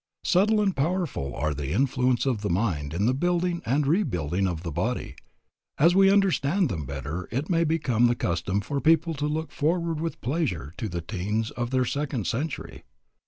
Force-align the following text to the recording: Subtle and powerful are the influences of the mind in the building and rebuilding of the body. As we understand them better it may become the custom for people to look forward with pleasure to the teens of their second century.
Subtle 0.23 0.59
and 0.61 0.75
powerful 0.75 1.35
are 1.35 1.53
the 1.53 1.71
influences 1.73 2.25
of 2.25 2.41
the 2.41 2.49
mind 2.49 2.91
in 2.91 3.05
the 3.05 3.13
building 3.13 3.61
and 3.67 3.85
rebuilding 3.85 4.47
of 4.47 4.63
the 4.63 4.71
body. 4.71 5.15
As 5.77 5.93
we 5.93 6.09
understand 6.09 6.69
them 6.69 6.87
better 6.87 7.27
it 7.29 7.51
may 7.51 7.63
become 7.63 8.07
the 8.07 8.15
custom 8.15 8.61
for 8.61 8.81
people 8.81 9.13
to 9.13 9.27
look 9.27 9.51
forward 9.51 9.99
with 9.99 10.19
pleasure 10.19 10.73
to 10.77 10.89
the 10.89 11.01
teens 11.01 11.51
of 11.51 11.69
their 11.69 11.85
second 11.85 12.25
century. 12.25 12.81